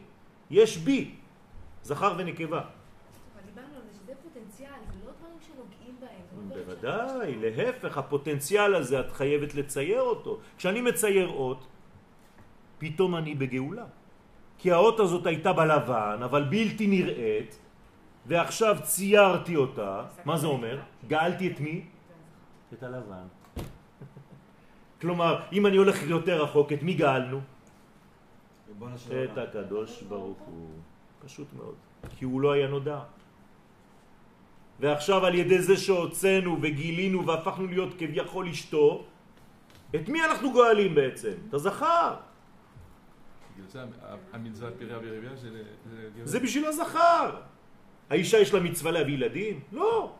[0.50, 1.16] יש בי,
[1.84, 2.62] זכר ונקבה.
[5.06, 5.12] לא
[6.50, 10.40] לא בוודאי, להפך, הפוטנציאל הזה, את חייבת לצייר אותו.
[10.58, 11.62] כשאני מצייר אות,
[12.82, 13.86] פתאום אני בגאולה.
[14.58, 17.60] כי האות הזאת הייתה בלבן, אבל בלתי נראית,
[18.26, 20.26] ועכשיו ציירתי אותה.
[20.26, 20.82] מה זה אומר?
[21.08, 21.86] גאלתי את מי?
[22.74, 23.26] את הלבן.
[25.02, 27.40] כלומר, אם אני הולך יותר רחוק, את מי גאלנו?
[29.26, 29.38] את.
[29.38, 30.70] הקדוש ברוך הוא.
[31.26, 31.76] פשוט מאוד.
[32.18, 33.00] כי הוא לא היה נודע.
[34.80, 39.06] ועכשיו על ידי זה שהוצאנו וגילינו והפכנו להיות כביכול אשתו,
[39.96, 41.34] את מי אנחנו גואלים בעצם?
[41.50, 42.31] את הזכר.
[43.68, 43.84] זה
[44.34, 45.36] המצוות פריה וריביה.
[45.36, 45.64] זה-
[46.24, 47.42] זה בשביל הזכר.
[48.10, 49.60] האישה יש לה מצווה להביא ילדים?
[49.72, 50.12] לא.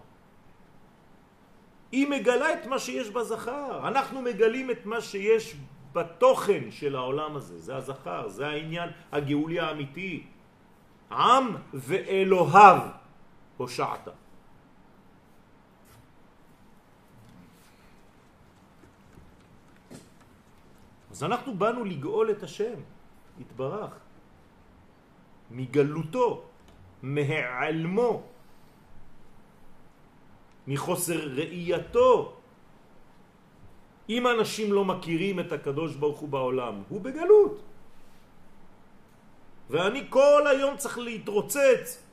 [1.92, 3.88] היא מגלה את מה שיש בזכר.
[3.88, 5.56] אנחנו מגלים את מה שיש
[5.94, 7.60] בתוכן של העולם הזה.
[7.60, 10.24] זה הזכר, זה העניין הגאולי האמיתי.
[11.12, 12.80] עם ואלוהיו
[13.58, 14.08] הושעת.
[21.12, 22.80] אז אנחנו באנו לגאול את השם,
[23.42, 23.94] יתברך,
[25.52, 26.44] מגלותו,
[27.04, 28.24] מהעלמו,
[30.68, 32.38] מחוסר ראייתו.
[34.10, 37.56] אם אנשים לא מכירים את הקדוש ברוך הוא בעולם, הוא בגלות.
[39.70, 42.04] ואני כל היום צריך להתרוצץ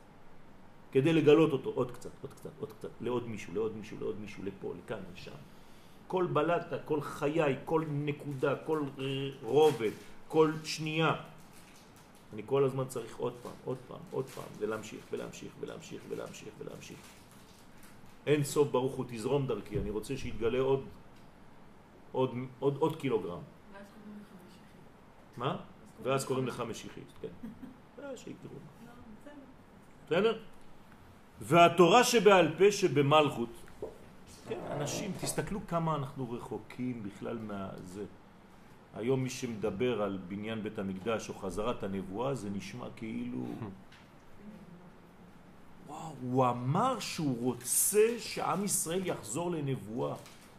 [0.92, 4.44] כדי לגלות אותו עוד קצת, עוד קצת, עוד קצת, לעוד מישהו, לעוד מישהו, לעוד מישהו,
[4.44, 5.38] לפה, לכאן, לשם.
[6.06, 8.82] כל בלטה, כל חיי, כל נקודה, כל
[9.42, 9.90] רובד,
[10.28, 11.14] כל שנייה.
[12.32, 16.98] אני כל הזמן צריך עוד פעם, עוד פעם, עוד פעם, ולהמשיך, ולהמשיך, ולהמשיך, ולהמשיך, ולהמשיך.
[18.26, 20.84] אין סוף ברוך הוא תזרום דרכי, אני רוצה שיתגלה עוד,
[22.12, 23.40] עוד, עוד, עוד קילוגרם.
[25.36, 25.56] מה?
[26.02, 27.28] ואז קוראים לך משיחית, כן.
[28.02, 28.58] אה, שיקראו.
[30.06, 30.38] בסדר?
[31.40, 33.48] והתורה שבעל פה שבמלכות,
[34.48, 38.04] כן, אנשים, תסתכלו כמה אנחנו רחוקים בכלל מהזה.
[38.96, 43.46] היום מי שמדבר על בניין בית המקדש או חזרת הנבואה זה נשמע כאילו...
[45.88, 50.14] וואו, הוא אמר שהוא רוצה שעם ישראל יחזור לנבואה.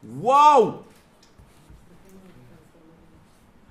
[0.09, 0.71] וואו!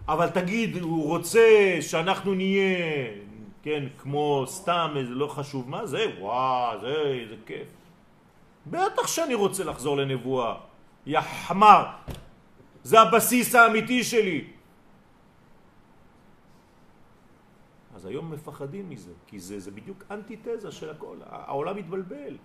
[0.09, 2.77] אבל תגיד, הוא רוצה שאנחנו נהיה,
[3.63, 7.69] כן, כמו סתם, לא חשוב מה זה, וואו, זה, איזה כיף.
[8.67, 10.55] בטח שאני רוצה לחזור לנבואה.
[11.07, 11.85] יא חמר,
[12.83, 14.45] זה הבסיס האמיתי שלי.
[17.95, 22.37] אז היום מפחדים מזה, כי זה, זה בדיוק אנטיתזה של הכל, העולם מתבלבל.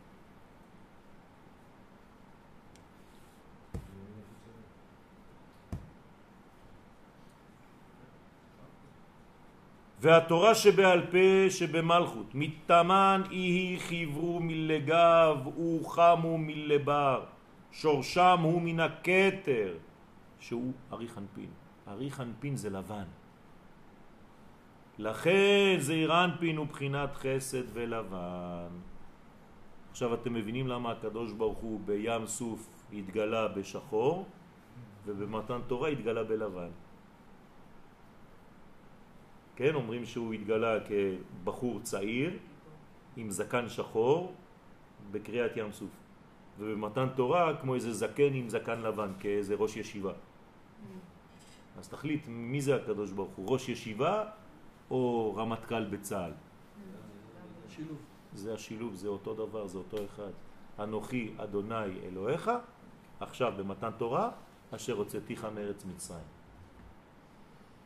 [10.04, 17.24] והתורה שבעל פה שבמלכות, מתאמן היא חברו מלגב וחמו מלבר,
[17.72, 19.74] שורשם הוא מן הכתר,
[20.44, 21.50] שהוא ארי חנפין.
[21.88, 23.08] ארי חנפין זה לבן.
[25.00, 28.68] לכן זעיר אנפין הוא בחינת חסד ולבן.
[29.92, 34.26] עכשיו אתם מבינים למה הקדוש ברוך הוא בים סוף התגלה בשחור
[35.06, 36.70] ובמתן תורה התגלה בלבן.
[39.56, 42.32] כן, אומרים שהוא התגלה כבחור צעיר
[43.18, 44.34] עם זקן שחור
[45.12, 45.94] בקריאת ים סוף.
[46.60, 50.33] ובמתן תורה כמו איזה זקן עם זקן לבן, כאיזה ראש ישיבה.
[51.78, 54.24] אז תחליט מי זה הקדוש ברוך הוא, ראש ישיבה
[54.92, 56.32] או רמטכ"ל בצה"ל?
[57.70, 57.98] שילוב.
[58.34, 60.32] זה השילוב, זה אותו דבר, זה אותו אחד.
[60.80, 62.52] אנוכי אדוני אלוהיך,
[63.20, 64.30] עכשיו במתן תורה,
[64.76, 66.26] אשר הוצאתיך מארץ מצרים.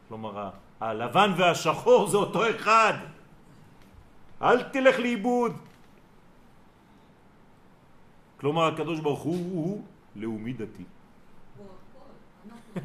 [0.07, 2.93] כלומר, הלבן והשחור זה אותו אחד.
[4.41, 5.51] אל תלך לאיבוד.
[8.39, 9.83] כלומר, הקדוש ברוך הוא הוא
[10.15, 10.83] לאומי דתי.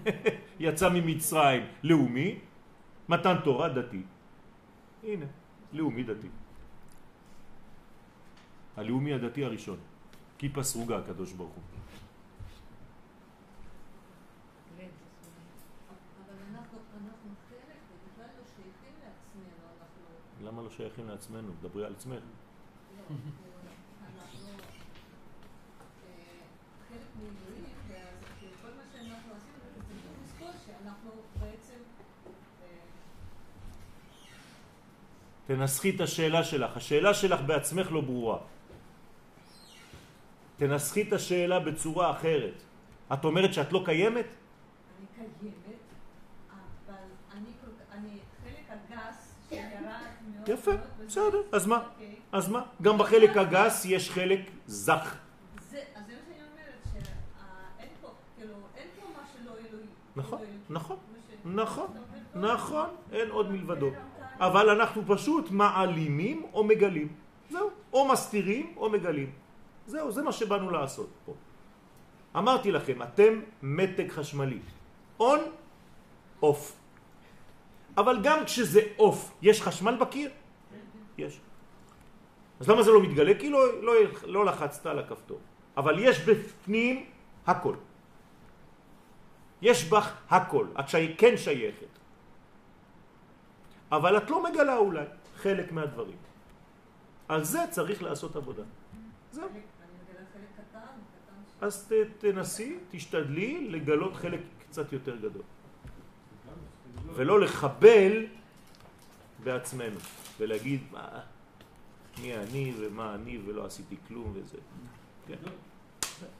[0.61, 2.39] יצא ממצרים לאומי,
[3.09, 4.03] מתן תורה דתי.
[5.03, 5.27] הנה,
[5.73, 6.29] לאומי דתי.
[8.77, 9.79] הלאומי הדתי הראשון.
[10.39, 11.63] כיפה סרוגה הקדוש ברוך הוא.
[20.43, 21.53] למה לא שייכים לעצמנו?
[21.63, 22.15] דברי על עצמך.
[22.15, 22.23] לא,
[23.03, 23.17] אה,
[26.89, 28.19] חלק מאלוהים, ואז
[28.63, 31.81] כל מה שאנחנו עשינו, צריך לזכור שאנחנו בעצם
[32.63, 32.67] אה,
[35.57, 36.77] תנסחי את השאלה שלך.
[36.77, 38.39] השאלה שלך בעצמך לא ברורה.
[40.57, 42.55] תנסחי את השאלה בצורה אחרת.
[43.13, 44.25] את אומרת שאת לא קיימת?
[44.25, 45.55] אני קיימת,
[46.49, 46.95] אבל
[47.33, 47.53] אני
[47.93, 49.93] אני חלק הגס שירד
[50.35, 50.73] מאוד יפה,
[51.07, 51.43] בסדר.
[51.53, 51.77] אז מה?
[51.77, 52.15] אוקיי.
[52.33, 52.63] אז מה?
[52.83, 55.17] גם בחלק הגס יש חלק זך.
[58.37, 58.55] כאילו.
[60.17, 60.39] נכון.
[60.71, 60.97] נכון,
[61.45, 61.87] נכון,
[62.35, 63.91] נכון, אין עוד מלבדו.
[64.43, 67.09] אבל אנחנו פשוט מעלימים או מגלים.
[67.51, 69.31] זהו, או מסתירים או מגלים.
[69.87, 71.35] זהו, זה מה שבאנו לעשות פה.
[72.37, 74.59] אמרתי לכם, אתם מתג חשמלי.
[75.21, 75.41] on,
[76.43, 76.77] off.
[77.97, 80.31] אבל גם כשזה off, יש חשמל בקיר?
[81.19, 81.41] יש.
[82.61, 83.33] אז למה זה לא מתגלה?
[83.39, 83.93] כי לא, לא,
[84.27, 85.39] לא לחצת על הכפתור.
[85.77, 87.07] אבל יש בפנים
[87.47, 87.77] הכל.
[89.63, 90.67] יש בך הכל.
[90.81, 91.93] את שי, כן שייכת.
[93.93, 95.05] אבל את לא מגלה אולי
[95.37, 96.17] חלק מהדברים.
[97.29, 98.63] על זה צריך לעשות עבודה.
[99.33, 99.49] זהו.
[101.61, 105.43] אז תנסי, תשתדלי לגלות חלק קצת יותר גדול.
[107.15, 108.27] ולא לחבל
[109.45, 109.99] בעצמנו,
[110.39, 111.21] ולהגיד מה,
[112.21, 114.59] מי אני ומה אני ולא עשיתי כלום וזה.
[115.27, 115.37] כן.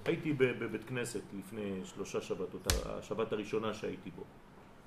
[0.05, 4.23] הייתי בבית כנסת לפני שלושה שבתות, השבת הראשונה שהייתי בו.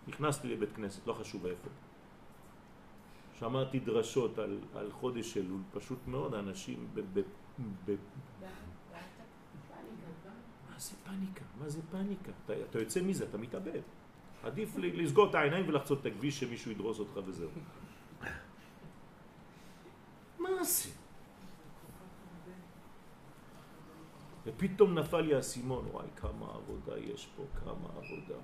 [0.08, 1.69] נכנסתי לבית כנסת, לא חשוב איפה.
[3.39, 7.21] שמעתי דרשות על, על חודש אלול, פשוט מאוד, אנשים ב, ב,
[7.86, 7.95] ב,
[10.76, 11.43] מה זה פאניקה?
[11.60, 12.32] מה זה פאניקה?
[12.45, 13.82] אתה, אתה יוצא מזה, אתה מתאבד.
[14.43, 17.50] עדיף לסגור את העיניים ולחצות את הכביש שמישהו ידרוס אותך וזהו.
[20.39, 20.89] מה זה?
[24.45, 28.39] ופתאום נפל לי האסימון, וואי, כמה עבודה יש פה, כמה עבודה.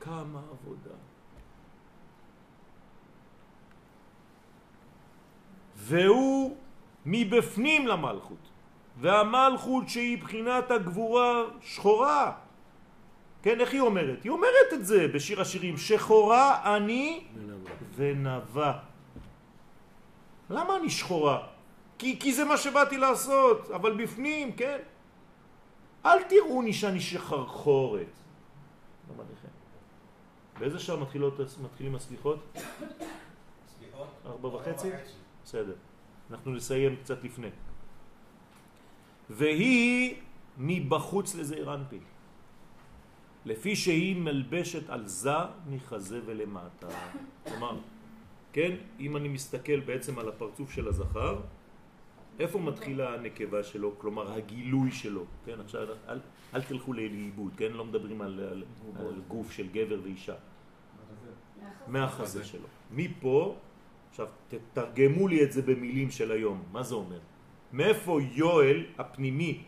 [0.00, 0.94] כמה עבודה.
[5.86, 6.56] והוא
[7.06, 8.44] מבפנים למלכות.
[9.00, 12.32] והמלכות שהיא בחינת הגבורה שחורה.
[13.42, 14.24] כן, איך היא אומרת?
[14.24, 17.26] היא אומרת את זה בשיר השירים, שחורה אני
[17.94, 18.72] ונבה.
[20.50, 21.46] למה אני שחורה?
[21.98, 24.78] כי, כי זה מה שבאתי לעשות, אבל בפנים, כן?
[26.06, 28.06] אל תראוני שאני שחרחורת.
[30.58, 32.38] באיזה שעה מתחילות, מתחילים הסליחות?
[33.78, 34.08] סליחות?
[34.26, 34.90] ארבע וחצי?
[35.46, 35.74] בסדר.
[36.30, 37.50] אנחנו נסיים קצת לפני.
[39.30, 40.14] והיא
[40.58, 42.00] מבחוץ לזעיר אנפין.
[43.44, 45.38] לפי שהיא מלבשת על זה
[45.70, 46.86] מחזה ולמטה.
[47.48, 47.78] כלומר,
[48.52, 51.40] כן, אם אני מסתכל בעצם על הפרצוף של הזכר,
[52.38, 56.20] איפה מתחילה הנקבה שלו, כלומר הגילוי שלו, כן, עכשיו אל,
[56.54, 58.64] אל תלכו לאיבוד, כן, לא מדברים על, על,
[58.98, 60.34] על גוף של גבר ואישה,
[61.86, 62.66] מהחזה שלו.
[62.90, 63.56] מפה,
[64.10, 67.18] עכשיו תתרגמו לי את זה במילים של היום, מה זה אומר?
[67.72, 69.64] מאיפה יואל הפנימי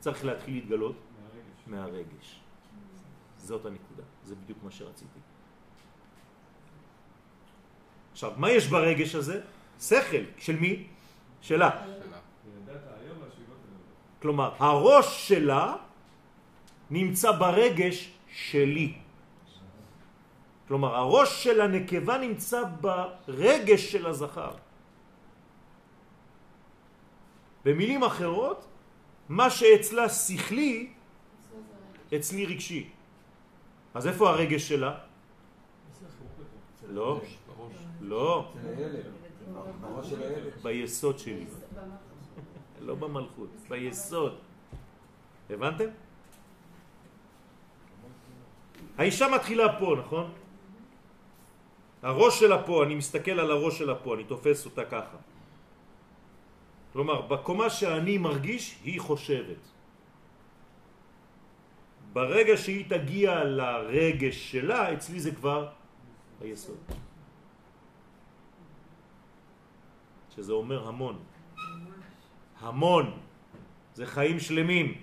[0.00, 0.96] צריך להתחיל להתגלות?
[1.66, 2.40] מהרגש.
[3.38, 5.20] זאת הנקודה, זה בדיוק מה שרציתי.
[8.12, 9.40] עכשיו, מה יש ברגש הזה?
[9.80, 10.86] שכל, של מי?
[11.40, 11.70] שלה.
[14.22, 15.76] כלומר, הראש שלה
[16.90, 19.05] נמצא ברגש שלי.
[20.68, 24.50] כלומר, הראש של הנקבה נמצא ברגש של הזכר.
[27.64, 28.66] במילים אחרות,
[29.28, 30.92] מה שאצלה שכלי,
[32.16, 32.90] אצלי רגשי.
[33.94, 34.94] אז איפה הרגש שלה?
[36.88, 37.20] לא.
[38.00, 38.52] לא.
[40.62, 41.46] ביסוד שלי.
[42.80, 44.38] לא במלכות, ביסוד.
[45.50, 45.88] הבנתם?
[48.98, 50.32] האישה מתחילה פה, נכון?
[52.06, 55.16] הראש שלה פה, אני מסתכל על הראש שלה פה, אני תופס אותה ככה.
[56.92, 59.58] כלומר, בקומה שאני מרגיש, היא חושבת.
[62.12, 65.68] ברגע שהיא תגיע לרגש שלה, אצלי זה כבר
[66.40, 66.78] היסוד.
[70.36, 71.18] שזה אומר המון.
[72.60, 73.18] המון.
[73.94, 75.00] זה חיים שלמים.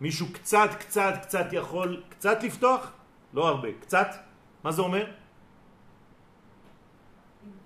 [0.00, 2.92] מישהו קצת, קצת, קצת יכול קצת לפתוח?
[3.32, 3.68] לא הרבה.
[3.80, 4.08] קצת?
[4.64, 5.04] מה זה אומר?
[5.04, 5.10] אם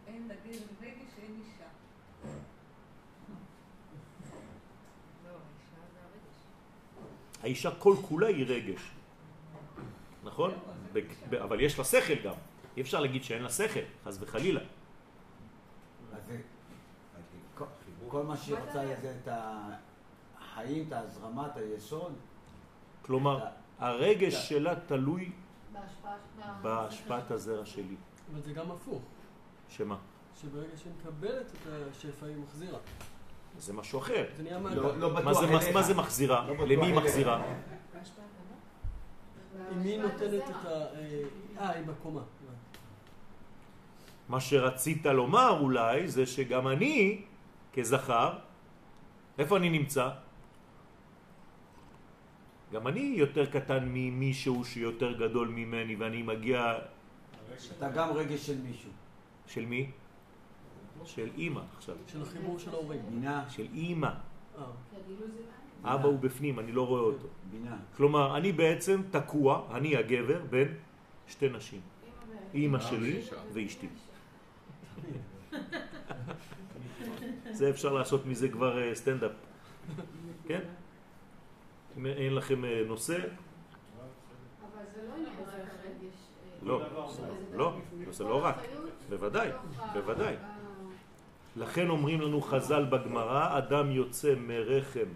[0.06, 1.64] אין לגבר רגש, אין אישה.
[5.24, 6.40] לא, האישה זה הרגש.
[7.42, 8.80] האישה כל כולה היא רגש.
[10.24, 10.52] נכון?
[11.42, 12.34] אבל יש לה שכל גם.
[12.76, 14.60] אי אפשר להגיד שאין לה שכל, חס וחלילה.
[17.54, 17.64] כל-
[18.08, 18.72] כל מה שהיא רוצה
[19.02, 19.28] זה את
[20.38, 22.12] החיים, את ההזרמה, את היסוד.
[23.02, 23.44] כלומר,
[23.78, 25.32] הרגש שלה תלוי
[26.62, 27.96] בהשפעת הזרע שלי.
[28.32, 29.02] אבל זה גם הפוך,
[29.68, 29.96] שמה?
[30.40, 32.78] שברגע שהיא מקבלת את השפע היא מחזירה.
[33.58, 34.24] זה משהו אחר.
[34.74, 34.96] לא-.
[34.96, 35.24] לא
[35.72, 36.46] מה זה, מחזירה?
[36.48, 36.94] לא למי היא.
[36.94, 37.42] מחזירה?
[37.94, 38.24] בהשפעת
[39.98, 40.50] נותנת.
[40.50, 40.68] את ה...
[40.68, 41.22] אה,
[41.58, 42.22] אה, היא בקומה.
[44.28, 47.22] מה שרצית לומר אולי זה שגם אני
[47.74, 48.38] כזכר,
[49.38, 50.08] איפה אני נמצא?
[52.72, 56.78] גם אני יותר קטן ממישהו שיותר גדול ממני ואני מגיע
[57.78, 58.90] אתה גם רגש של מישהו.
[59.46, 59.90] של מי?
[61.04, 63.00] של אימא עכשיו, של החיבור של ההורים.
[63.10, 64.06] בינה, של אימא.
[64.58, 64.64] אה.
[65.94, 67.26] אבא הוא בפנים, אני לא רואה אותו.
[67.50, 67.76] בינה.
[67.96, 70.68] כלומר, אני בעצם תקוע, אני הגבר, בין
[71.28, 71.80] שתי נשים.
[72.54, 73.20] אימא אה, שלי.
[73.52, 73.88] ואשתי.
[77.50, 79.32] זה אפשר לעשות מזה כבר אה, סטנדאפ,
[80.46, 80.60] כן?
[81.98, 83.24] אם אין לכם אה, נושא, אבל
[84.94, 86.14] זה לא עניין רק הרגש.
[86.62, 86.82] אה, לא,
[87.54, 87.72] לא,
[88.06, 88.56] גם- זה לא רק,
[89.08, 89.50] בוודאי,
[89.92, 90.34] בוודאי.
[91.56, 95.08] לכן אומרים לנו חז"ל בגמרא, אדם יוצא מרחם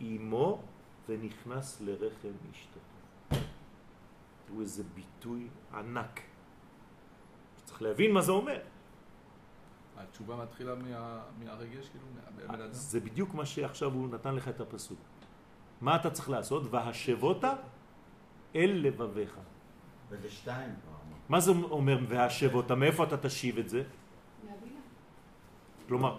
[0.00, 0.62] אמו
[1.08, 2.80] ונכנס לרחם אשתו.
[4.46, 6.20] תראו איזה ביטוי ענק.
[7.64, 8.58] צריך להבין מה זה אומר.
[9.96, 12.72] התשובה מתחילה מה- מהרגש, כאילו, מהבן אדם?
[12.72, 14.98] זה בדיוק מה שעכשיו הוא נתן לך את הפסוק.
[15.80, 16.62] מה אתה צריך לעשות?
[16.70, 17.44] והשבות
[18.54, 19.36] אל לבביך.
[20.10, 20.70] וזה שתיים.
[21.28, 22.70] מה זה אומר והשבות?
[22.72, 23.82] מאיפה אתה תשיב את זה?
[25.90, 26.16] כלומר.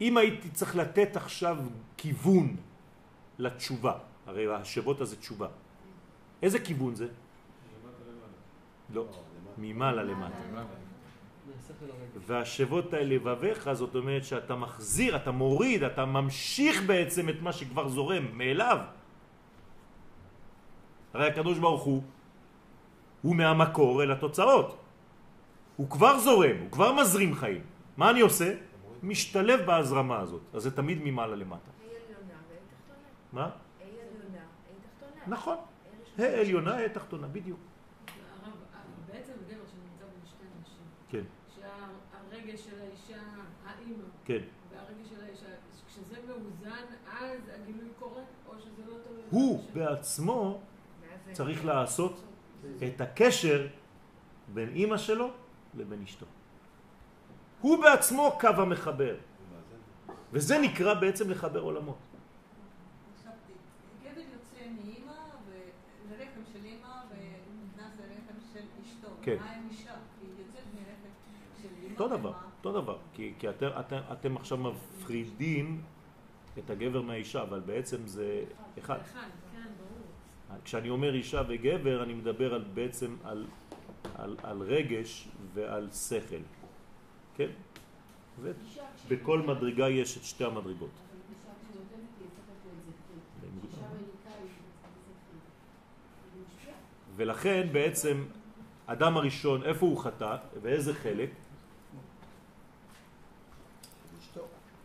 [0.00, 1.56] אם הייתי צריך לתת עכשיו
[1.96, 2.56] כיוון
[3.38, 3.94] לתשובה,
[4.26, 5.48] הרי השבות הזה תשובה,
[6.42, 7.08] איזה כיוון זה?
[8.94, 9.06] לא,
[9.58, 10.42] ממעלה למטה.
[12.26, 17.88] והשבות אל לבביך, זאת אומרת שאתה מחזיר, אתה מוריד, אתה ממשיך בעצם את מה שכבר
[17.88, 18.78] זורם מאליו.
[21.14, 22.02] הרי הקדוש ברוך הוא,
[23.22, 24.68] הוא מהמקור אל התוצאות.
[25.76, 27.62] הוא כבר זורם, הוא כבר מזרים חיים.
[27.96, 28.69] מה אני עושה?
[29.02, 30.42] משתלב בהזרמה הזאת.
[30.54, 31.70] אז זה תמיד ממעלה למטה.
[31.70, 33.08] ה' עליונה וה' תחתונה.
[33.32, 33.44] מה?
[33.44, 35.22] ה' עליונה, ה' תחתונה.
[35.26, 35.56] נכון.
[35.56, 35.60] ה'
[36.00, 36.28] ראשונה.
[36.28, 37.60] ה' עליונה, ה' תחתונה, בדיוק.
[38.42, 38.52] הרב,
[39.12, 41.24] בעצם גבר שנמצא בין שתי נשים, כן,
[41.54, 43.22] שהרגש של האישה,
[43.64, 44.42] האימא, כן.
[44.70, 45.46] והרגש של האישה,
[45.86, 46.84] כשזה מאוזן,
[47.20, 49.22] אז הגילוי קורה, או שזה לא תלוי?
[49.30, 49.64] הוא?
[49.74, 50.60] בעצמו
[51.32, 52.24] צריך לעשות
[52.86, 53.66] את הקשר
[54.54, 55.30] בין אימא שלו
[55.74, 56.26] לבין אשתו.
[57.60, 59.16] הוא בעצמו קו המחבר,
[60.32, 61.98] וזה נקרא בעצם לחבר עולמות.
[69.22, 69.36] כן.
[71.90, 72.32] אותו דבר?
[72.58, 75.82] אותו דבר, כי, כי אתם, אתם, אתם עכשיו מפרידים
[76.58, 78.44] את הגבר מהאישה, אבל בעצם זה
[78.78, 78.98] אחד.
[79.00, 79.68] אחד, כן.
[80.64, 83.46] כשאני אומר אישה וגבר, אני מדבר על, בעצם על,
[84.18, 86.36] על, על רגש ועל שכל,
[87.36, 87.50] כן?
[88.40, 90.90] ובכל מדרגה יש את שתי המדרגות.
[97.16, 98.24] ולכן בעצם
[98.86, 100.36] אדם הראשון, איפה הוא חטא?
[100.62, 101.30] באיזה חלק?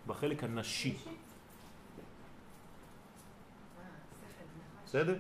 [0.08, 0.98] בחלק הנשי.
[4.86, 5.18] בסדר?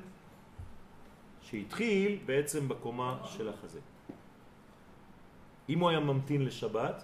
[1.41, 3.79] שהתחיל בעצם בקומה של החזה.
[5.69, 7.03] אם הוא היה ממתין לשבת.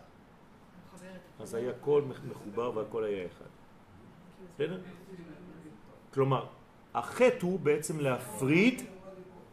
[1.40, 3.46] אז היה הכל מחובר והכל היה אחד.
[4.56, 4.80] בסדר?
[6.14, 6.46] כלומר,
[6.94, 8.82] החטא הוא בעצם להפריד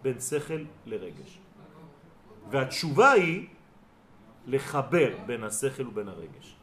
[0.02, 1.38] בין שכל לרגש.
[2.50, 3.48] והתשובה היא
[4.46, 6.56] לחבר בין השכל ובין הרגש.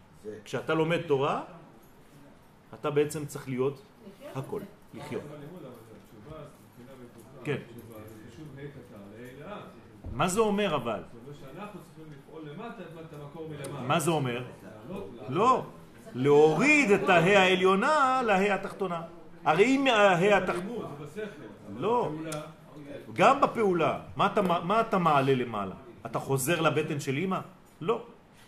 [0.44, 1.44] כשאתה לומד תורה,
[2.74, 3.82] אתה בעצם צריך להיות
[4.36, 4.62] הכל,
[4.94, 5.24] לחיות.
[7.44, 7.58] כן.
[10.12, 11.04] מה זה אומר אבל?
[11.04, 13.88] זאת אומרת שאנחנו צריכים לפעול למטה את המקור מלמעלה.
[13.88, 14.44] מה זה אומר?
[15.30, 15.64] לא,
[16.14, 19.02] להוריד את ההא העליונה להא התחתונה.
[19.46, 20.88] הרי אם ההא התחתונה...
[21.78, 22.12] לא.
[23.14, 25.76] גם בפעולה, מה אתה, מה אתה מעלה למעלה?
[26.06, 27.40] אתה חוזר לבטן של אמא?
[27.82, 28.02] לא.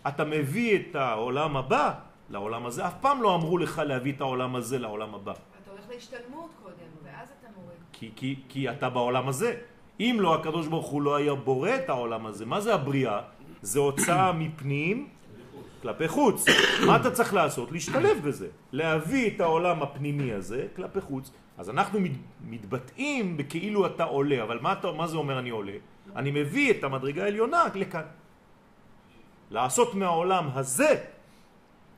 [0.08, 1.94] אתה מביא את העולם הבא
[2.30, 2.86] לעולם הזה.
[2.86, 5.32] אף פעם לא אמרו לך להביא את העולם הזה לעולם הבא.
[5.32, 7.78] אתה הולך להשתלמות קודם, ואז אתה מוריד.
[7.92, 9.56] כי, כי, כי אתה בעולם הזה.
[10.00, 12.46] אם לא, הקדוש ברוך הוא לא היה בורא את העולם הזה.
[12.46, 13.20] מה זה הבריאה?
[13.62, 15.08] זה הוצאה מפנים
[15.82, 16.44] כלפי חוץ.
[16.86, 17.72] מה אתה צריך לעשות?
[17.72, 18.48] להשתלב בזה.
[18.72, 21.30] להביא את העולם הפנימי הזה כלפי חוץ.
[21.58, 22.12] אז אנחנו מת,
[22.44, 25.72] מתבטאים בכאילו אתה עולה, אבל מה, אתה, מה זה אומר אני עולה?
[26.16, 28.02] אני מביא את המדרגה העליונה לכאן.
[29.50, 31.04] לעשות מהעולם הזה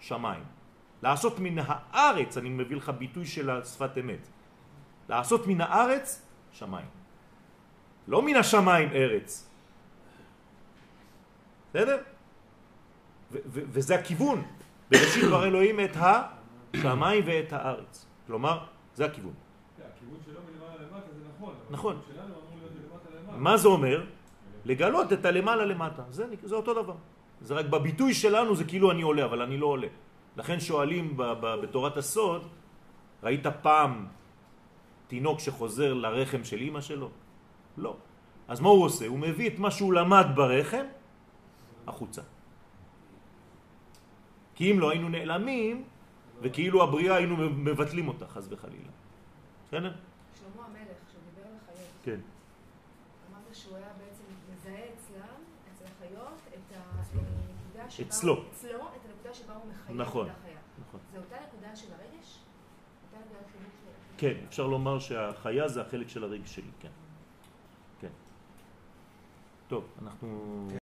[0.01, 0.45] שמיים.
[1.03, 4.29] לעשות מן הארץ, אני מביא לך ביטוי של השפת אמת.
[5.09, 6.23] לעשות מן הארץ
[6.53, 6.87] שמיים.
[8.09, 9.49] לא מן השמיים ארץ.
[11.71, 11.99] בסדר?
[13.33, 14.43] וזה הכיוון.
[14.91, 18.07] בראשית דבר אלוהים את השמיים ואת הארץ.
[18.27, 18.59] כלומר,
[18.95, 19.33] זה הכיוון.
[19.77, 21.55] כן, הכיוון שלו מלמעלה למטה זה נכון.
[21.71, 21.97] נכון.
[23.37, 24.05] מה זה אומר?
[24.65, 26.03] לגלות את הלמעלה למטה.
[26.11, 26.95] זה, זה אותו דבר.
[27.41, 29.89] זה רק בביטוי שלנו זה כאילו אני עולה, אבל אני לא עולה.
[30.37, 32.49] לכן שואלים ב, ב, בתורת הסוד,
[33.23, 34.07] ראית פעם
[35.09, 37.11] תינוק שחוזר לרחם של אמא שלו?
[37.77, 37.97] לא.
[38.49, 39.07] אז מה הוא עושה?
[39.07, 40.85] הוא מביא את מה שהוא למד ברחם
[41.87, 42.23] החוצה.
[44.61, 45.85] כי אם לא היינו נעלמים,
[46.41, 48.89] וכאילו הבריאה היינו מבטלים אותה, חס וחלילה.
[49.67, 49.93] בסדר?
[50.35, 52.21] שלמה המלך, כשהוא דיבר על החיות, כן.
[53.31, 55.41] אמרת שהוא היה בעצם מזהה אצלם,
[55.75, 58.07] אצל החיות, את הנקודה שבה...
[58.07, 58.45] אצלו.
[58.53, 60.27] אצלו, את הנקודה שבה הוא מחיה נכון.
[60.27, 60.59] את החיה.
[60.89, 61.01] נכון.
[61.13, 62.39] זה אותה נקודה של הרגש?
[64.17, 66.89] כן, אפשר לומר שהחיה זה החלק של הרגש שלי, כן.
[68.01, 68.09] כן.
[69.69, 70.67] טוב, אנחנו...
[70.71, 70.80] כן.